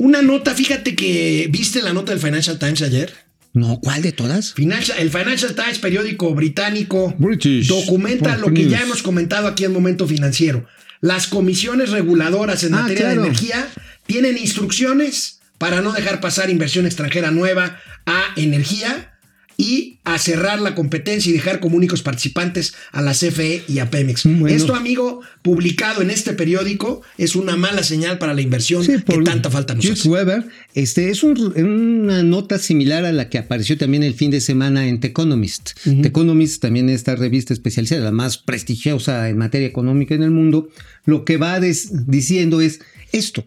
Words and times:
Una 0.00 0.22
nota, 0.22 0.54
fíjate 0.54 0.94
que 0.94 1.46
viste 1.50 1.82
la 1.82 1.92
nota 1.92 2.12
del 2.12 2.20
Financial 2.20 2.58
Times 2.58 2.82
ayer. 2.82 3.12
No, 3.52 3.80
¿cuál 3.80 4.00
de 4.02 4.12
todas? 4.12 4.54
el 4.56 5.10
Financial 5.10 5.54
Times, 5.54 5.78
periódico 5.78 6.34
británico, 6.34 7.14
British. 7.18 7.66
documenta 7.68 8.36
lo 8.36 8.52
que 8.54 8.68
ya 8.68 8.80
hemos 8.80 9.02
comentado 9.02 9.46
aquí 9.48 9.64
en 9.64 9.72
Momento 9.72 10.06
Financiero. 10.06 10.66
Las 11.00 11.26
comisiones 11.26 11.90
reguladoras 11.90 12.62
en 12.64 12.74
Ah, 12.74 12.82
materia 12.82 13.06
claro. 13.06 13.22
de 13.22 13.28
energía 13.28 13.68
tienen 14.06 14.38
instrucciones 14.38 15.40
para 15.58 15.80
no 15.80 15.92
dejar 15.92 16.20
pasar 16.20 16.48
inversión 16.48 16.86
extranjera 16.86 17.30
nueva 17.30 17.78
a 18.06 18.22
energía 18.36 19.12
y 19.60 19.98
a 20.04 20.18
cerrar 20.18 20.58
la 20.62 20.74
competencia 20.74 21.28
y 21.28 21.34
dejar 21.34 21.60
como 21.60 21.76
únicos 21.76 22.00
participantes 22.02 22.72
a 22.92 23.02
la 23.02 23.12
CFE 23.12 23.62
y 23.68 23.78
a 23.80 23.90
Pemex. 23.90 24.24
Bueno. 24.24 24.48
Esto, 24.48 24.74
amigo, 24.74 25.20
publicado 25.42 26.00
en 26.00 26.10
este 26.10 26.32
periódico, 26.32 27.02
es 27.18 27.36
una 27.36 27.56
mala 27.56 27.82
señal 27.82 28.16
para 28.16 28.32
la 28.32 28.40
inversión 28.40 28.82
Sí, 28.82 28.92
que 29.06 29.18
tanta 29.22 29.50
falta 29.50 29.74
nos 29.74 29.84
hace. 29.90 30.08
Weber, 30.08 30.44
este 30.74 31.10
es 31.10 31.22
un- 31.22 31.52
una 31.56 32.22
nota 32.22 32.58
similar 32.58 33.04
a 33.04 33.12
la 33.12 33.28
que 33.28 33.36
apareció 33.36 33.76
también 33.76 34.02
el 34.02 34.14
fin 34.14 34.30
de 34.30 34.40
semana 34.40 34.88
en 34.88 34.98
The 35.00 35.08
Economist. 35.08 35.72
The 35.84 36.08
Economist 36.08 36.62
también 36.62 36.88
esta 36.88 37.14
revista 37.14 37.52
especializada, 37.52 38.00
la 38.02 38.12
más 38.12 38.38
prestigiosa 38.38 39.28
en 39.28 39.36
materia 39.36 39.68
económica 39.68 40.14
en 40.14 40.22
el 40.22 40.30
mundo, 40.30 40.70
lo 41.04 41.26
que 41.26 41.36
va 41.36 41.60
diciendo 41.60 42.62
es 42.62 42.80
esto, 43.12 43.44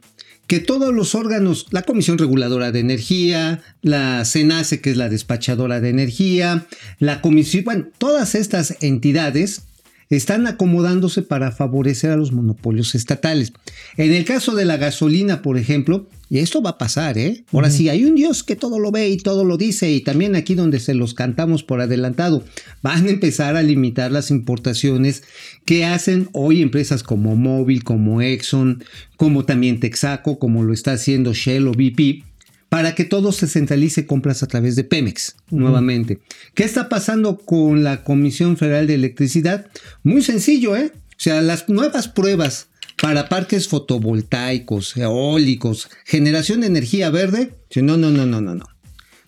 que 0.47 0.59
todos 0.59 0.93
los 0.93 1.15
órganos, 1.15 1.67
la 1.71 1.83
Comisión 1.83 2.17
Reguladora 2.17 2.71
de 2.71 2.79
Energía, 2.79 3.61
la 3.81 4.23
CENACE, 4.25 4.81
que 4.81 4.91
es 4.91 4.97
la 4.97 5.09
despachadora 5.09 5.79
de 5.79 5.89
energía, 5.89 6.65
la 6.99 7.21
Comisión, 7.21 7.63
bueno, 7.63 7.87
todas 7.97 8.35
estas 8.35 8.77
entidades 8.81 9.63
están 10.09 10.47
acomodándose 10.47 11.21
para 11.21 11.51
favorecer 11.51 12.11
a 12.11 12.17
los 12.17 12.31
monopolios 12.31 12.93
estatales. 12.95 13.53
En 13.97 14.13
el 14.13 14.25
caso 14.25 14.55
de 14.55 14.65
la 14.65 14.77
gasolina, 14.77 15.41
por 15.41 15.57
ejemplo, 15.57 16.07
y 16.33 16.39
esto 16.39 16.63
va 16.63 16.71
a 16.71 16.77
pasar, 16.79 17.19
¿eh? 17.19 17.45
Ahora 17.53 17.69
sí, 17.69 17.89
hay 17.89 18.05
un 18.05 18.15
Dios 18.15 18.43
que 18.43 18.55
todo 18.55 18.79
lo 18.79 18.89
ve 18.89 19.07
y 19.07 19.17
todo 19.17 19.43
lo 19.43 19.55
dice, 19.55 19.91
y 19.91 20.01
también 20.01 20.35
aquí 20.35 20.55
donde 20.55 20.79
se 20.79 20.95
los 20.95 21.13
cantamos 21.13 21.61
por 21.61 21.79
adelantado, 21.79 22.43
van 22.81 23.05
a 23.05 23.11
empezar 23.11 23.55
a 23.55 23.61
limitar 23.61 24.11
las 24.11 24.31
importaciones 24.31 25.21
que 25.63 25.85
hacen 25.85 26.29
hoy 26.31 26.63
empresas 26.63 27.03
como 27.03 27.35
Móvil, 27.35 27.83
como 27.83 28.23
Exxon, 28.23 28.83
como 29.15 29.45
también 29.45 29.79
Texaco, 29.79 30.39
como 30.39 30.63
lo 30.63 30.73
está 30.73 30.93
haciendo 30.93 31.35
Shell 31.35 31.67
o 31.67 31.73
BP, 31.73 32.23
para 32.67 32.95
que 32.95 33.05
todo 33.05 33.31
se 33.31 33.45
centralice 33.45 34.07
compras 34.07 34.41
a 34.41 34.47
través 34.47 34.75
de 34.75 34.85
Pemex 34.85 35.35
nuevamente. 35.51 36.19
¿Qué 36.55 36.63
está 36.63 36.89
pasando 36.89 37.37
con 37.37 37.83
la 37.83 38.03
Comisión 38.03 38.57
Federal 38.57 38.87
de 38.87 38.95
Electricidad? 38.95 39.67
Muy 40.01 40.23
sencillo, 40.23 40.75
¿eh? 40.75 40.93
O 40.95 41.19
sea, 41.23 41.43
las 41.43 41.69
nuevas 41.69 42.07
pruebas 42.07 42.69
para 43.03 43.27
parques 43.27 43.67
fotovoltaicos, 43.67 44.95
eólicos, 44.95 45.89
generación 46.05 46.61
de 46.61 46.67
energía 46.67 47.09
verde, 47.09 47.53
no, 47.75 47.97
no, 47.97 48.09
no, 48.11 48.25
no, 48.25 48.39
no, 48.39 48.55
no. 48.55 48.65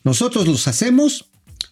Nosotros 0.05 0.47
los 0.47 0.69
hacemos 0.69 1.25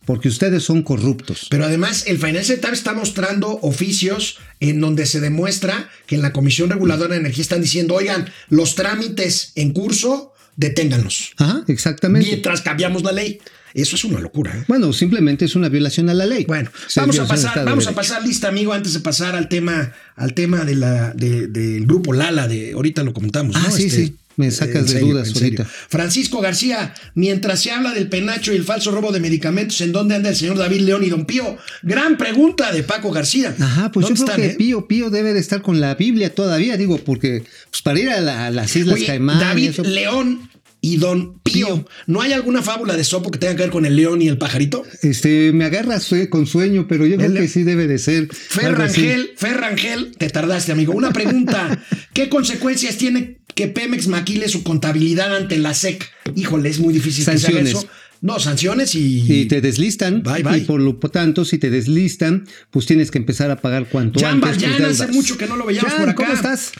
porque 0.04 0.28
ustedes 0.28 0.64
son 0.64 0.84
corruptos. 0.84 1.48
Pero 1.50 1.64
además, 1.64 2.04
el 2.08 2.18
Financial 2.18 2.60
Times 2.60 2.80
está 2.80 2.94
mostrando 2.94 3.58
oficios 3.62 4.40
en 4.60 4.82
donde 4.82 5.06
se 5.06 5.22
demuestra 5.22 5.90
que 6.06 6.16
en 6.16 6.22
la 6.22 6.34
Comisión 6.34 6.70
Reguladora 6.70 7.14
de 7.14 7.22
Energía 7.22 7.44
están 7.44 7.62
diciendo, 7.62 7.96
oigan, 7.96 8.30
los 8.50 8.76
trámites 8.76 9.54
en 9.56 9.72
curso, 9.72 10.33
deténganlos. 10.56 11.34
Ajá, 11.38 11.64
exactamente. 11.68 12.28
Mientras 12.30 12.62
cambiamos 12.62 13.04
la 13.04 13.12
ley. 13.12 13.40
Eso 13.74 13.96
es 13.96 14.04
una 14.04 14.20
locura. 14.20 14.56
¿eh? 14.56 14.64
Bueno, 14.68 14.94
simplemente 14.94 15.46
es 15.46 15.56
una 15.56 15.68
violación 15.68 16.08
a 16.10 16.14
la 16.14 16.28
ley. 16.28 16.46
Bueno, 16.46 16.70
vamos 16.96 17.18
a 17.18 17.26
pasar, 17.28 17.66
vamos 17.66 17.88
a 17.88 17.94
pasar 17.94 18.24
lista, 18.24 18.48
amigo, 18.48 18.72
antes 18.72 18.94
de 18.94 19.00
pasar 19.00 19.36
al 19.36 19.50
tema, 19.50 19.94
al 20.16 20.36
tema 20.36 20.64
de 20.64 20.76
la, 20.76 21.12
de- 21.14 21.48
del 21.48 21.88
grupo 21.88 22.14
Lala, 22.14 22.48
de 22.48 22.74
ahorita 22.74 23.02
lo 23.02 23.14
comentamos. 23.14 23.56
Ah, 23.56 23.64
¿no? 23.66 23.72
sí, 23.72 23.90
sí. 23.90 24.16
Me 24.36 24.50
sacas 24.52 24.92
de 24.92 25.00
dudas 25.00 25.32
ahorita. 25.36 25.64
Francisco 25.66 26.42
García, 26.42 26.94
mientras 27.16 27.62
se 27.62 27.72
habla 27.72 27.92
del 27.94 28.10
penacho 28.10 28.52
y 28.52 28.56
el 28.56 28.64
falso 28.64 28.92
robo 28.92 29.12
de 29.12 29.20
medicamentos, 29.20 29.80
¿en 29.82 29.92
dónde 29.92 30.16
anda 30.16 30.30
el 30.30 30.36
señor 30.36 30.58
David 30.58 30.82
León 30.82 31.04
y 31.04 31.10
Don 31.10 31.26
Pío? 31.26 31.58
Gran 31.84 32.18
pregunta 32.18 32.72
de 32.72 32.84
Paco 32.84 33.12
García. 33.12 33.56
Ajá, 33.60 33.92
pues 33.92 34.08
yo 34.08 34.16
¿Dónde 34.16 34.24
creo 34.24 34.36
están, 34.36 34.42
que 34.42 34.54
eh? 34.54 34.58
Pío 34.58 34.88
Pío 34.88 35.10
debe 35.10 35.34
de 35.34 35.40
estar 35.40 35.62
con 35.62 35.80
la 35.80 35.96
Biblia 35.96 36.34
todavía, 36.34 36.78
digo, 36.78 36.98
porque 36.98 37.44
pues 37.70 37.82
para 37.82 38.00
ir 38.00 38.10
a, 38.10 38.22
la- 38.22 38.48
a 38.48 38.52
las 38.52 38.76
Islas 38.76 38.96
Oye, 38.96 39.06
Caimán 39.06 39.40
David 39.40 39.70
eso- 39.70 39.84
León 39.84 40.50
y 40.86 40.98
Don 40.98 41.40
Pío. 41.40 41.88
¿No 42.08 42.22
hay 42.22 42.34
alguna 42.34 42.62
fábula 42.62 42.98
de 42.98 43.06
Sopo 43.06 43.32
que 43.32 43.40
tenga 43.40 43.56
que 43.56 43.62
ver 43.64 43.72
con 43.72 43.86
el 43.86 43.96
león 43.96 44.22
y 44.22 44.28
el 44.28 44.38
pajarito? 44.38 44.84
este, 45.02 45.54
me 45.54 45.64
agarra 45.64 46.00
sue- 46.02 46.28
con 46.30 46.46
sueño, 46.46 46.88
pero 46.90 47.06
yo 47.08 47.16
creo 47.18 47.34
que 47.34 47.48
sí 47.48 47.64
debe 47.64 47.88
de 47.88 47.98
ser. 48.00 48.28
Ferrangel, 48.34 49.32
Ferrangel, 49.38 50.12
te 50.18 50.30
tardaste, 50.30 50.74
amigo. 50.74 50.92
Una 50.94 51.14
pregunta. 51.14 51.82
¿Qué 52.14 52.28
consecuencias 52.28 52.98
tiene 52.98 53.38
que 53.56 53.68
Pemex 53.70 54.08
maquile 54.08 54.50
su 54.50 54.62
contabilidad 54.64 55.34
ante 55.36 55.58
la 55.58 55.74
SEC? 55.74 56.04
Híjole, 56.36 56.68
es 56.70 56.80
muy 56.80 56.94
difícil 56.94 57.24
que 57.26 57.38
se 57.38 57.48
haga 57.48 57.60
Sanciones. 57.60 57.70
eso. 57.72 57.88
No, 58.20 58.40
sanciones 58.40 58.94
y. 58.96 59.24
Y 59.42 59.46
te 59.46 59.62
deslistan. 59.62 60.22
Bye, 60.22 60.44
bye. 60.44 60.58
Y 60.58 60.62
por 60.62 60.82
lo 60.82 60.96
tanto, 60.98 61.46
si 61.46 61.58
te 61.60 61.70
deslistan, 61.70 62.46
pues 62.72 62.86
tienes 62.86 63.10
que 63.10 63.20
empezar 63.20 63.52
a 63.52 63.62
pagar 63.62 63.88
cuanto 63.90 64.20
Jan 64.20 64.44
antes. 64.44 64.62
Vallean, 64.64 64.84
hace 64.92 65.08
mucho 65.08 65.38
que 65.38 65.48
no 65.48 65.56
lo 65.56 65.66
veíamos 65.66 65.92
Jan, 65.92 66.00
por 66.02 66.10
acá. 66.10 66.24
¿Cómo 66.24 66.34
estás? 66.34 66.72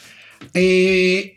Eh, 0.54 1.33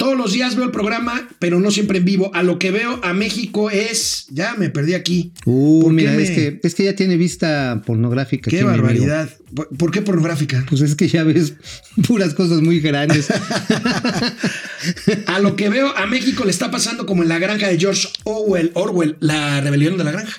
todos 0.00 0.16
los 0.16 0.32
días 0.32 0.56
veo 0.56 0.64
el 0.64 0.70
programa, 0.70 1.28
pero 1.38 1.60
no 1.60 1.70
siempre 1.70 1.98
en 1.98 2.06
vivo. 2.06 2.30
A 2.34 2.42
lo 2.42 2.58
que 2.58 2.70
veo 2.70 2.98
a 3.02 3.12
México 3.12 3.68
es. 3.70 4.24
Ya 4.30 4.54
me 4.56 4.70
perdí 4.70 4.94
aquí. 4.94 5.34
Uh, 5.44 5.82
¿Por 5.82 5.90
qué 5.90 5.94
mira, 5.94 6.12
me- 6.12 6.22
es, 6.22 6.30
que, 6.30 6.58
es 6.62 6.74
que 6.74 6.84
ya 6.84 6.96
tiene 6.96 7.18
vista 7.18 7.82
pornográfica. 7.84 8.50
Qué 8.50 8.64
barbaridad. 8.64 9.28
¿Por, 9.54 9.68
por 9.76 9.90
qué 9.90 10.00
pornográfica? 10.00 10.64
Pues 10.70 10.80
es 10.80 10.94
que 10.96 11.06
ya 11.06 11.22
ves 11.22 11.52
puras 12.08 12.32
cosas 12.32 12.62
muy 12.62 12.80
grandes. 12.80 13.28
A 15.26 15.38
lo 15.40 15.54
que 15.56 15.68
veo, 15.68 15.94
a 15.94 16.06
México 16.06 16.44
le 16.44 16.50
está 16.50 16.70
pasando 16.70 17.04
como 17.04 17.22
en 17.22 17.28
la 17.28 17.38
granja 17.38 17.68
de 17.68 17.78
George 17.78 18.08
Orwell, 18.24 18.70
Orwell 18.74 19.16
la 19.20 19.60
rebelión 19.60 19.98
de 19.98 20.04
la 20.04 20.12
granja. 20.12 20.32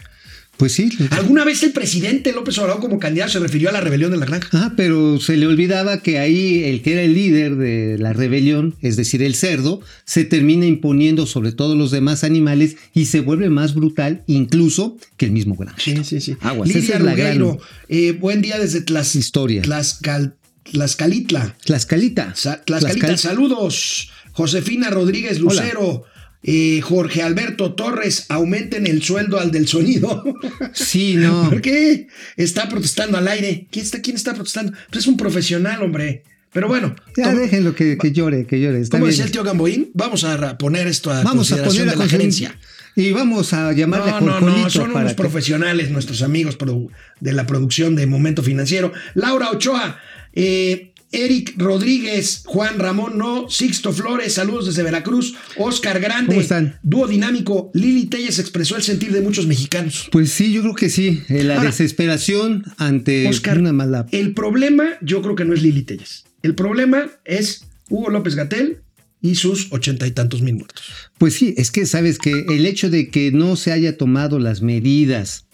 Pues 0.58 0.74
sí. 0.74 0.90
¿Alguna 1.10 1.44
vez 1.44 1.64
el 1.64 1.72
presidente 1.72 2.34
López 2.34 2.58
Obrador 2.60 2.82
como 2.82 3.00
candidato 3.00 3.32
se 3.32 3.40
refirió 3.40 3.70
a 3.70 3.72
la 3.72 3.82
rebelión 3.82 4.12
de 4.12 4.18
la 4.18 4.26
granja? 4.28 4.48
Ah, 4.54 4.74
pero 4.78 5.20
se 5.20 5.36
le 5.38 5.48
olvidaba 5.48 6.02
que 6.04 6.20
ahí 6.20 6.64
el 6.66 6.84
que 6.84 6.94
era 6.94 7.02
el 7.02 7.14
líder 7.16 7.56
de 7.56 7.98
la 7.98 8.14
rebelión, 8.14 8.76
es 8.82 8.96
decir, 8.96 9.24
el 9.24 9.34
cerdo, 9.34 9.82
se 10.06 10.24
termina 10.24 10.68
imponiendo 10.68 11.26
sobre 11.26 11.52
todos 11.52 11.76
los 11.76 11.90
demás 11.90 12.24
animales 12.24 12.76
y 12.94 13.06
se 13.06 13.22
vuelve 13.22 13.50
más 13.50 13.74
brutal 13.74 14.24
incluso 14.28 14.98
que 15.18 15.26
el 15.26 15.32
mismo 15.32 15.56
granjero. 15.56 16.04
Sí, 16.04 16.20
sí, 16.20 16.34
sí. 16.34 16.38
Aguas, 16.42 16.70
Lidia 16.70 16.96
es 16.98 17.02
la 17.02 17.16
gran 17.16 17.40
Rugueiro, 17.40 17.60
eh, 17.90 18.12
buen 18.12 18.42
día 18.44 18.60
desde 18.60 18.82
Tlas, 18.82 19.16
historia. 19.16 19.64
Tlaxcal- 19.64 20.36
Tlaxcalitla. 20.72 21.56
Tlaxcalita. 21.66 22.34
Sa- 22.36 22.62
Tlaxcalita, 22.64 23.08
Tlaxcal- 23.08 23.18
saludos. 23.18 24.12
Josefina 24.34 24.90
Rodríguez 24.90 25.40
Lucero. 25.40 26.06
Eh, 26.44 26.82
Jorge 26.82 27.22
Alberto 27.22 27.74
Torres, 27.74 28.26
aumenten 28.30 28.88
el 28.88 29.04
sueldo 29.04 29.40
al 29.40 29.52
del 29.52 29.68
sonido. 29.68 30.24
Sí, 30.74 31.16
no. 31.16 31.50
¿Por 31.50 31.62
qué? 31.62 32.08
Está 32.38 32.68
protestando 32.70 33.18
al 33.18 33.28
aire. 33.28 33.68
¿Quién 33.72 33.86
está, 33.86 34.02
quién 34.02 34.16
está 34.16 34.34
protestando? 34.34 34.74
Pues 34.90 35.04
es 35.04 35.08
un 35.08 35.18
profesional, 35.18 35.82
hombre. 35.84 36.24
Pero 36.54 36.68
bueno, 36.68 36.96
Ya 37.16 37.26
¿cómo- 37.26 37.40
déjenlo 37.40 37.74
que, 37.76 37.98
que 37.98 38.12
llore, 38.12 38.46
que 38.46 38.60
llore. 38.60 38.80
Está 38.82 38.98
¿cómo 38.98 39.06
bien. 39.06 39.12
decía 39.12 39.26
el 39.26 39.32
tío 39.32 39.44
Gamboín? 39.44 39.90
Vamos 39.94 40.24
a 40.26 40.58
poner 40.58 40.88
esto 40.88 41.10
a 41.12 41.24
Vamos 41.24 41.52
a 41.52 41.56
consideración 41.56 41.84
poner 41.86 41.90
a 41.90 41.92
de 41.98 41.98
la 42.06 42.10
gerencia. 42.10 42.60
Y 42.96 43.12
vamos 43.14 43.54
a 43.54 43.72
llamarle 43.72 44.12
No, 44.12 44.18
a 44.18 44.22
no, 44.22 44.40
no, 44.42 44.70
son 44.70 44.92
unos 44.92 45.12
que- 45.12 45.16
profesionales, 45.16 45.92
nuestros 45.92 46.22
amigos 46.22 46.58
de 47.22 47.32
la 47.34 47.48
producción 47.48 47.96
de 47.96 48.06
Momento 48.06 48.44
Financiero. 48.44 48.92
Laura 49.14 49.50
Ochoa, 49.52 49.98
eh, 50.34 50.91
Eric 51.12 51.56
Rodríguez, 51.58 52.44
Juan 52.46 52.80
Ramón 52.80 53.18
No, 53.18 53.50
Sixto 53.50 53.92
Flores, 53.92 54.34
saludos 54.34 54.68
desde 54.68 54.84
Veracruz, 54.84 55.36
Oscar 55.58 56.00
Grande, 56.00 56.28
¿Cómo 56.28 56.42
están? 56.42 56.80
dúo 56.84 57.08
dinámico, 57.08 57.70
Lili 57.74 58.06
Telles 58.06 58.40
expresó 58.40 58.76
el 58.78 58.84
sentir 58.84 59.12
de 59.12 59.22
muchos 59.22 59.46
mexicanos. 59.48 60.08
Pues 60.12 60.32
sí, 60.32 60.54
yo 60.54 60.62
creo 60.62 60.76
que 60.76 60.90
sí. 60.90 61.22
eh, 61.30 61.44
La 61.44 61.56
Ahora, 61.58 61.70
desesperación 61.70 62.64
ante 62.78 63.28
Oscar, 63.28 63.58
una 63.60 63.74
mala. 63.74 64.06
el 64.12 64.34
problema 64.34 64.86
yo 65.02 65.22
creo 65.22 65.36
que 65.36 65.46
no 65.46 65.54
es 65.54 65.62
Lili 65.62 65.84
Telles. 65.84 66.24
El 66.44 66.56
problema 66.56 67.10
es 67.26 67.66
Hugo 67.90 68.10
López 68.10 68.36
Gatel 68.36 68.82
y 69.22 69.36
sus 69.36 69.72
ochenta 69.72 70.08
y 70.08 70.12
tantos 70.12 70.42
mil 70.42 70.56
muertos. 70.56 70.84
Pues 71.18 71.34
sí, 71.36 71.54
es 71.58 71.70
que 71.72 71.86
sabes 71.86 72.18
que 72.18 72.32
el 72.50 72.66
hecho 72.66 72.90
de 72.90 73.10
que 73.10 73.32
no 73.32 73.56
se 73.56 73.72
haya 73.72 73.98
tomado 73.98 74.40
las 74.40 74.62
medidas 74.62 75.46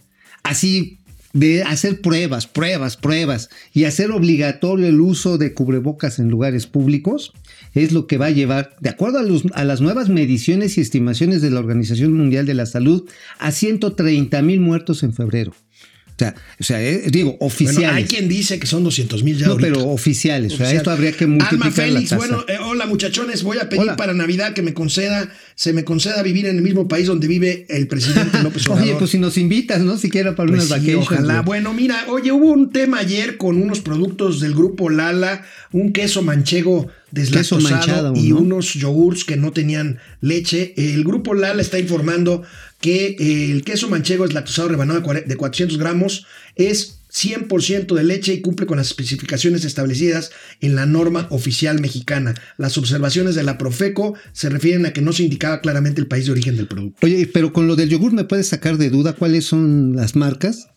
así 0.43 0.96
de 1.39 1.63
hacer 1.63 2.01
pruebas, 2.01 2.47
pruebas, 2.47 2.97
pruebas 2.97 3.49
y 3.73 3.83
hacer 3.83 4.11
obligatorio 4.11 4.87
el 4.87 4.99
uso 5.01 5.37
de 5.37 5.53
cubrebocas 5.53 6.17
en 6.19 6.29
lugares 6.29 6.65
públicos 6.67 7.31
es 7.73 7.91
lo 7.91 8.07
que 8.07 8.17
va 8.17 8.27
a 8.27 8.31
llevar, 8.31 8.75
de 8.79 8.89
acuerdo 8.89 9.19
a, 9.19 9.23
los- 9.23 9.43
a 9.53 9.63
las 9.63 9.79
nuevas 9.81 10.09
mediciones 10.09 10.77
y 10.77 10.81
estimaciones 10.81 11.41
de 11.41 11.51
la 11.51 11.59
Organización 11.59 12.13
Mundial 12.13 12.45
de 12.45 12.55
la 12.55 12.65
Salud, 12.65 13.07
a 13.37 13.51
130 13.51 14.41
mil 14.41 14.59
muertos 14.61 15.03
en 15.03 15.13
febrero. 15.13 15.53
O 16.09 16.17
sea, 16.19 16.33
o 16.59 16.63
sea, 16.63 16.81
eh, 16.83 17.03
digo, 17.11 17.37
oficiales. 17.41 17.77
Bueno, 17.81 17.95
hay 17.97 18.05
quien 18.05 18.27
dice 18.27 18.57
que 18.57 18.65
son 18.65 18.83
200 18.83 19.21
mil 19.23 19.37
ya 19.37 19.45
no, 19.45 19.51
ahorita. 19.51 19.69
pero 19.71 19.87
oficiales. 19.89 20.51
O 20.53 20.57
sea, 20.57 20.71
esto 20.71 20.89
habría 20.89 21.11
que 21.11 21.25
Alma 21.25 21.35
multiplicar 21.35 21.71
Félix, 21.73 22.09
la 22.09 22.17
tasa. 22.17 22.27
bueno, 22.35 22.43
eh, 22.47 22.57
hola 22.59 22.87
muchachones, 22.87 23.43
voy 23.43 23.59
a 23.59 23.69
pedir 23.69 23.83
Hola. 23.83 23.97
para 23.97 24.15
Navidad 24.15 24.53
que 24.55 24.63
me 24.63 24.73
conceda, 24.73 25.29
se 25.59 25.73
me 25.73 25.83
conceda 25.83 26.21
vivir 26.21 26.45
en 26.45 26.55
el 26.57 26.61
mismo 26.61 26.87
país 26.87 27.07
donde 27.07 27.25
vive 27.27 27.65
el 27.69 27.87
presidente 27.87 28.43
López 28.43 28.63
Obrador. 28.67 28.83
Oye, 28.83 28.95
pues 28.99 29.09
si 29.09 29.17
nos 29.17 29.39
invitas, 29.39 29.81
¿no? 29.81 29.97
Siquiera 29.97 30.35
para 30.35 30.47
Pues 30.49 30.59
unas 30.59 30.65
sí, 30.67 30.71
vacaciones. 30.93 31.07
ojalá. 31.07 31.41
Bueno, 31.41 31.73
mira, 31.73 32.05
oye, 32.09 32.31
hubo 32.31 32.51
un 32.51 32.69
tema 32.71 32.99
ayer 32.99 33.37
con 33.37 33.59
unos 33.59 33.79
productos 33.79 34.39
del 34.39 34.53
grupo 34.53 34.91
Lala, 34.91 35.43
un 35.71 35.93
queso 35.93 36.21
manchego 36.21 36.89
deslactosado 37.09 38.13
y 38.15 38.33
unos 38.33 38.75
yogurts 38.75 39.25
que 39.25 39.35
no 39.35 39.51
tenían 39.51 39.97
leche. 40.21 40.75
El 40.77 41.03
grupo 41.03 41.33
Lala 41.33 41.63
está 41.63 41.79
informando 41.79 42.43
que 42.79 43.15
el 43.51 43.63
queso 43.63 43.89
manchego 43.89 44.25
deslactosado 44.25 44.67
rebanado 44.69 45.01
de 45.01 45.35
400 45.37 45.79
gramos 45.79 46.27
es 46.55 46.96
100% 47.17 47.95
de 47.95 48.03
leche 48.03 48.33
y 48.33 48.41
cumple 48.41 48.65
con 48.65 48.77
las 48.77 48.87
especificaciones 48.87 49.65
establecidas 49.65 50.31
en 50.61 50.75
la 50.75 50.85
norma 50.85 51.27
oficial 51.31 51.79
mexicana. 51.81 52.35
Las 52.57 52.77
observaciones 52.77 53.35
de 53.35 53.43
la 53.43 53.57
Profeco 53.57 54.13
se 54.33 54.49
refieren 54.49 54.85
a 54.85 54.93
que 54.93 55.01
no 55.01 55.13
se 55.13 55.23
indicaba 55.23 55.61
claramente 55.61 56.01
el 56.01 56.07
país 56.07 56.25
de 56.25 56.31
origen 56.31 56.57
del 56.57 56.67
producto. 56.67 57.05
Oye, 57.05 57.27
pero 57.31 57.53
con 57.53 57.67
lo 57.67 57.75
del 57.75 57.89
yogur 57.89 58.13
me 58.13 58.23
puedes 58.23 58.47
sacar 58.47 58.77
de 58.77 58.89
duda 58.89 59.13
cuáles 59.13 59.45
son 59.45 59.95
las 59.95 60.15
marcas. 60.15 60.67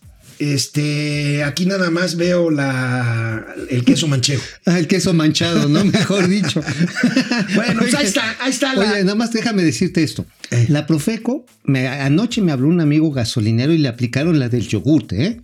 Este, 0.41 1.45
aquí 1.45 1.67
nada 1.67 1.91
más 1.91 2.17
veo 2.17 2.51
la, 2.51 3.45
el 3.69 3.85
queso 3.85 4.09
manchego. 4.09 4.41
Ah, 4.65 4.79
el 4.79 4.87
queso 4.87 5.13
manchado, 5.13 5.69
¿no? 5.69 5.85
Mejor 5.85 6.29
dicho. 6.29 6.63
bueno, 7.55 7.81
pues 7.81 7.95
ahí 7.95 8.07
está, 8.07 8.37
ahí 8.41 8.51
está. 8.51 8.75
La... 8.75 8.81
Oye, 8.81 9.05
nada 9.05 9.15
más 9.17 9.33
déjame 9.35 9.63
decirte 9.63 10.03
esto. 10.03 10.25
Eh. 10.51 10.65
La 10.71 10.87
Profeco, 10.87 11.45
me, 11.65 11.89
anoche 11.89 12.41
me 12.41 12.53
habló 12.53 12.69
un 12.69 12.81
amigo 12.81 13.11
gasolinero 13.11 13.75
y 13.75 13.79
le 13.79 13.89
aplicaron 13.89 14.39
la 14.39 14.49
del 14.49 14.67
yogurt, 14.67 15.13
¿eh? 15.13 15.43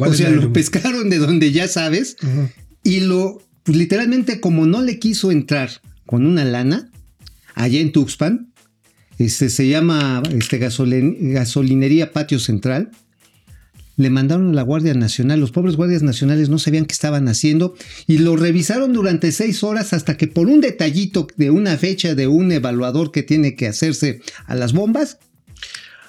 O 0.00 0.14
sea, 0.14 0.30
lo 0.30 0.52
pescaron 0.52 1.10
de 1.10 1.18
donde 1.18 1.52
ya 1.52 1.68
sabes. 1.68 2.16
Y 2.82 3.00
lo, 3.00 3.42
pues, 3.62 3.76
literalmente 3.76 4.40
como 4.40 4.66
no 4.66 4.82
le 4.82 4.98
quiso 4.98 5.30
entrar 5.30 5.70
con 6.06 6.26
una 6.26 6.44
lana, 6.44 6.90
allá 7.54 7.80
en 7.80 7.92
Tuxpan, 7.92 8.52
este, 9.18 9.50
se 9.50 9.68
llama 9.68 10.22
este, 10.32 10.58
gasolinería 10.58 12.12
Patio 12.12 12.38
Central, 12.38 12.90
le 13.96 14.10
mandaron 14.10 14.50
a 14.50 14.54
la 14.54 14.62
Guardia 14.62 14.94
Nacional. 14.94 15.40
Los 15.40 15.50
pobres 15.50 15.76
guardias 15.76 16.02
nacionales 16.02 16.48
no 16.48 16.58
sabían 16.58 16.86
qué 16.86 16.94
estaban 16.94 17.28
haciendo 17.28 17.74
y 18.06 18.18
lo 18.18 18.34
revisaron 18.36 18.92
durante 18.92 19.30
seis 19.30 19.62
horas 19.62 19.92
hasta 19.92 20.16
que 20.16 20.26
por 20.26 20.48
un 20.48 20.62
detallito 20.62 21.28
de 21.36 21.50
una 21.50 21.76
fecha 21.76 22.14
de 22.14 22.26
un 22.26 22.50
evaluador 22.50 23.12
que 23.12 23.22
tiene 23.22 23.54
que 23.54 23.68
hacerse 23.68 24.22
a 24.46 24.54
las 24.54 24.72
bombas, 24.72 25.18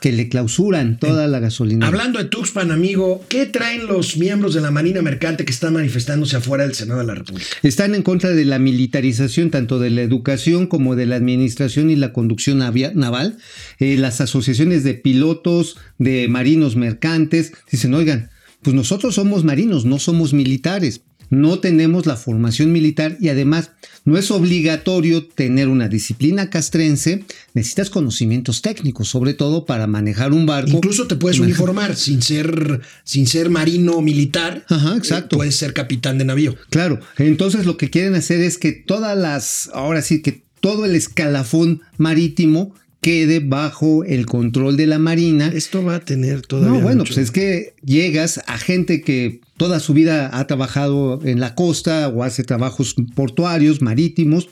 que 0.02 0.12
le 0.12 0.28
clausuran 0.30 0.98
toda 0.98 1.28
la 1.28 1.40
gasolina. 1.40 1.86
Hablando 1.86 2.18
de 2.18 2.26
Tuxpan, 2.26 2.72
amigo, 2.72 3.24
¿qué 3.30 3.46
traen 3.46 3.86
los 3.86 4.18
miembros 4.18 4.56
de 4.56 4.60
la 4.60 4.72
Marina 4.72 5.04
Mercante 5.04 5.46
que 5.46 5.52
están 5.52 5.74
manifestándose 5.74 6.36
afuera 6.36 6.64
del 6.64 6.74
Senado 6.74 7.02
de 7.02 7.06
la 7.06 7.14
República? 7.14 7.48
Están 7.62 7.94
en 7.94 8.02
contra 8.02 8.32
de 8.32 8.44
la 8.44 8.58
militarización 8.58 9.52
tanto 9.52 9.78
de 9.78 9.92
la 9.92 10.02
educación 10.02 10.66
como 10.66 10.96
de 10.96 11.06
la 11.06 11.18
administración 11.18 11.92
y 11.92 11.96
la 11.96 12.14
conducción 12.14 12.58
naval. 12.58 13.38
Eh, 13.78 13.96
las 13.96 14.22
asociaciones 14.22 14.84
de 14.84 14.96
pilotos, 14.96 15.78
de 16.00 16.28
marinos 16.28 16.76
mercantes, 16.76 17.54
dicen, 17.72 17.94
oigan, 17.94 18.32
pues 18.64 18.76
nosotros 18.76 19.14
somos 19.14 19.44
marinos, 19.44 19.86
no 19.86 20.00
somos 20.00 20.34
militares 20.34 21.02
no 21.32 21.60
tenemos 21.60 22.06
la 22.06 22.18
formación 22.18 22.74
militar 22.74 23.18
y 23.22 23.30
además 23.30 23.72
no 24.04 24.18
es 24.18 24.32
obligatorio 24.32 25.26
tener 25.26 25.68
una 25.68 25.88
disciplina 25.88 26.50
castrense, 26.50 27.24
necesitas 27.54 27.90
conocimientos 27.90 28.62
técnicos, 28.62 29.08
sobre 29.10 29.34
todo 29.34 29.66
para 29.66 29.88
manejar 29.88 30.34
un 30.34 30.46
barco. 30.46 30.72
Incluso 30.72 31.08
te 31.08 31.16
puedes 31.16 31.40
uniformar 31.40 31.96
sin 31.96 32.22
ser, 32.22 32.82
sin 33.04 33.28
ser 33.28 33.50
marino 33.50 34.02
militar. 34.02 34.66
Ajá, 34.70 34.96
exacto. 34.98 35.36
Eh, 35.36 35.38
puedes 35.38 35.56
ser 35.56 35.74
capitán 35.74 36.18
de 36.18 36.26
navío. 36.26 36.56
Claro, 36.70 37.00
entonces 37.18 37.66
lo 37.66 37.78
que 37.78 37.90
quieren 37.90 38.16
hacer 38.16 38.42
es 38.42 38.58
que 38.58 38.72
todas 38.72 39.18
las, 39.18 39.70
ahora 39.74 40.02
sí 40.02 40.22
que 40.22 40.44
todo 40.60 40.86
el 40.86 40.96
escalafón 40.96 41.82
marítimo 41.98 42.74
quede 43.02 43.40
bajo 43.40 44.04
el 44.04 44.28
control 44.28 44.78
de 44.78 44.86
la 44.86 45.00
Marina. 45.00 45.48
Esto 45.48 45.84
va 45.84 45.96
a 45.96 46.00
tener 46.00 46.44
todavía. 46.44 46.80
No, 46.80 46.82
bueno, 46.82 47.04
pues 47.04 47.18
es 47.18 47.32
que 47.32 47.74
llegas 47.84 48.42
a 48.46 48.58
gente 48.58 49.02
que 49.02 49.42
toda 49.58 49.80
su 49.80 49.94
vida 49.94 50.30
ha 50.38 50.46
trabajado 50.48 51.20
en 51.26 51.40
la 51.40 51.56
costa 51.56 52.08
o 52.08 52.24
hace 52.24 52.44
trabajos 52.44 52.96
portuarios, 53.16 53.82
marítimos, 53.82 54.50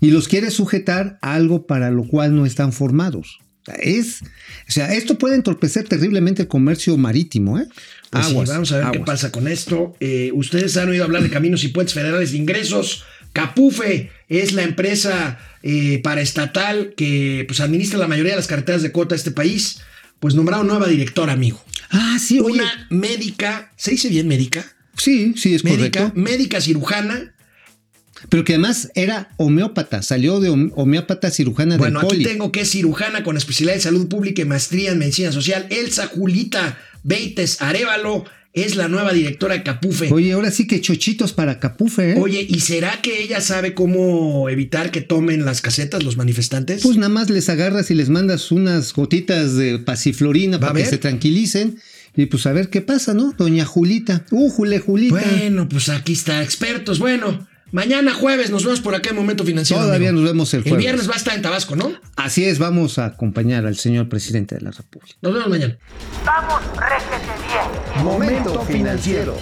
y 0.00 0.10
los 0.10 0.28
quieres 0.28 0.54
sujetar 0.54 1.18
a 1.20 1.34
algo 1.34 1.66
para 1.66 1.90
lo 1.90 2.04
cual 2.08 2.34
no 2.34 2.46
están 2.46 2.72
formados. 2.72 3.38
Es, 3.80 4.22
o 4.68 4.72
sea, 4.72 4.92
esto 4.94 5.16
puede 5.16 5.36
entorpecer 5.36 5.84
terriblemente 5.88 6.42
el 6.42 6.48
comercio 6.48 6.96
marítimo. 6.96 7.58
¿eh? 7.58 7.66
Pues 8.10 8.48
vamos 8.48 8.72
a 8.72 8.78
ver 8.78 8.90
qué 8.92 9.00
pasa 9.00 9.30
con 9.30 9.48
esto. 9.48 9.94
Eh, 10.00 10.30
ustedes 10.34 10.76
han 10.76 10.88
oído 10.88 11.04
hablar 11.04 11.22
de 11.22 11.30
caminos 11.30 11.64
y 11.64 11.68
puentes 11.68 11.94
federales 11.94 12.32
de 12.32 12.38
ingresos. 12.38 13.04
Capufe 13.32 14.10
es 14.28 14.52
la 14.52 14.62
empresa 14.62 15.38
eh, 15.66 15.98
paraestatal 16.02 16.92
que 16.94 17.46
pues, 17.48 17.60
administra 17.60 17.98
la 17.98 18.06
mayoría 18.06 18.32
de 18.32 18.36
las 18.36 18.46
carreteras 18.46 18.82
de 18.82 18.92
cuota 18.92 19.14
de 19.14 19.16
este 19.16 19.30
país. 19.30 19.80
Pues 20.20 20.34
nombraron 20.34 20.66
nueva 20.66 20.86
directora, 20.88 21.32
amigo. 21.32 21.64
Ah, 21.88 22.18
sí, 22.20 22.38
Una 22.38 22.86
médica, 22.90 23.72
¿se 23.76 23.92
dice 23.92 24.10
bien 24.10 24.28
médica? 24.28 24.64
Sí, 24.98 25.32
sí, 25.36 25.54
es 25.54 25.64
médica, 25.64 26.12
Médica 26.14 26.60
cirujana. 26.60 27.34
Pero 28.28 28.44
que 28.44 28.54
además 28.54 28.90
era 28.94 29.30
homeópata, 29.38 30.02
salió 30.02 30.38
de 30.38 30.50
homeópata 30.50 31.30
cirujana 31.30 31.78
bueno, 31.78 32.00
Bueno, 32.00 32.14
aquí 32.14 32.24
tengo 32.24 32.52
que 32.52 32.60
es 32.60 32.70
cirujana 32.70 33.24
con 33.24 33.36
especialidad 33.38 33.76
en 33.76 33.82
salud 33.82 34.08
pública 34.08 34.42
y 34.42 34.44
maestría 34.44 34.92
en 34.92 34.98
medicina 34.98 35.32
social. 35.32 35.66
Elsa 35.70 36.08
Julita 36.08 36.78
Beites 37.02 37.62
Arevalo 37.62 38.24
es 38.54 38.76
la 38.76 38.86
nueva 38.86 39.12
directora 39.12 39.54
de 39.54 39.64
Capufe. 39.64 40.12
Oye, 40.12 40.32
ahora 40.32 40.52
sí 40.52 40.68
que 40.68 40.80
chochitos 40.80 41.32
para 41.32 41.58
Capufe. 41.58 42.12
¿eh? 42.12 42.14
Oye, 42.18 42.46
¿y 42.48 42.60
será 42.60 43.02
que 43.02 43.20
ella 43.20 43.40
sabe 43.40 43.74
cómo 43.74 44.48
evitar 44.48 44.92
que 44.92 45.00
tomen 45.00 45.44
las 45.44 45.60
casetas 45.60 46.04
los 46.04 46.16
manifestantes? 46.16 46.82
Pues 46.82 46.96
nada 46.96 47.08
más 47.08 47.30
les 47.30 47.48
agarras 47.48 47.90
y 47.90 47.94
les 47.94 48.10
mandas 48.10 48.52
unas 48.52 48.92
gotitas 48.94 49.56
de 49.56 49.80
pasiflorina 49.80 50.60
para 50.60 50.72
que 50.74 50.86
se 50.86 50.98
tranquilicen. 50.98 51.80
Y 52.16 52.26
pues 52.26 52.46
a 52.46 52.52
ver 52.52 52.70
qué 52.70 52.80
pasa, 52.80 53.12
¿no? 53.12 53.34
Doña 53.36 53.64
Julita. 53.64 54.24
Uh, 54.30 54.48
Jule 54.48 54.78
Julita. 54.78 55.18
Bueno, 55.18 55.68
pues 55.68 55.88
aquí 55.88 56.12
está, 56.12 56.40
expertos. 56.44 57.00
Bueno, 57.00 57.48
Mañana 57.74 58.14
jueves 58.14 58.50
nos 58.50 58.62
vemos 58.62 58.80
por 58.80 58.94
acá 58.94 59.10
en 59.10 59.16
Momento 59.16 59.42
Financiero. 59.42 59.82
Todavía 59.82 60.12
nos 60.12 60.22
vemos 60.22 60.54
el 60.54 60.62
jueves. 60.62 60.76
El 60.78 60.78
viernes 60.78 61.10
va 61.10 61.14
a 61.14 61.16
estar 61.16 61.34
en 61.34 61.42
Tabasco, 61.42 61.74
¿no? 61.74 61.90
Así 62.14 62.44
es, 62.44 62.60
vamos 62.60 63.00
a 63.00 63.06
acompañar 63.06 63.66
al 63.66 63.76
señor 63.76 64.08
presidente 64.08 64.54
de 64.54 64.60
la 64.60 64.70
República. 64.70 65.16
Nos 65.22 65.34
vemos 65.34 65.48
mañana. 65.48 65.76
Vamos, 66.24 66.60
réjete 66.76 67.32
bien. 67.48 68.04
Momento 68.04 68.60
Financiero. 68.60 69.36